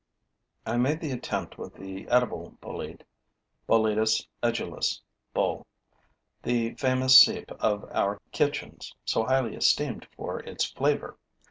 I 0.65 0.77
made 0.77 0.99
the 0.99 1.11
attempt 1.11 1.59
with 1.59 1.75
the 1.75 2.07
edible 2.07 2.57
bolete 2.59 3.03
(Boletus 3.69 4.25
edulis, 4.41 4.99
BULL.), 5.35 5.63
the 6.41 6.73
famous 6.73 7.19
cepe 7.19 7.53
of 7.59 7.87
our 7.91 8.19
kitchens, 8.31 8.95
so 9.05 9.25
highly 9.25 9.55
esteemed 9.55 10.07
for 10.17 10.39
its 10.39 10.65
flavor. 10.65 11.19